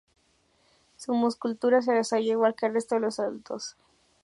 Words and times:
Su 0.97 1.13
musculatura 1.13 1.83
se 1.83 1.91
desarrolla 1.93 2.31
igual 2.31 2.55
que 2.55 2.65
al 2.65 2.73
resto 2.73 2.95
de 2.95 3.01
los 3.01 3.19
adultos. 3.19 3.77